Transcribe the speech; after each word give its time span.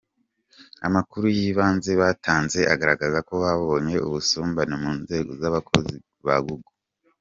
Amakuru 0.87 1.25
y’ibanze 1.37 1.91
batanze 2.01 2.59
agaragaza 2.73 3.17
ko 3.27 3.33
babonye 3.43 3.95
ubusumbane 4.07 4.75
mu 4.83 4.91
nzego 5.01 5.31
z’abakozi 5.41 5.95
ba 6.25 6.37
Google. 6.45 6.73